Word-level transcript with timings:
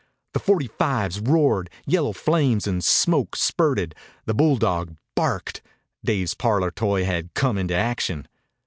The 0.33 0.39
forty 0.39 0.67
fives 0.67 1.19
roared. 1.19 1.69
Yellow 1.85 2.11
flames 2.11 2.65
and 2.65 2.83
smoke 2.83 3.35
spurted. 3.35 3.93
The 4.25 4.33
bulldog 4.33 4.95
barked. 5.15 5.61
Dave's 6.03 6.33
parlor 6.33 6.71
toy 6.71 7.03
had 7.05 7.35
come 7.35 7.55
into 7.55 7.75
action. 7.75 8.27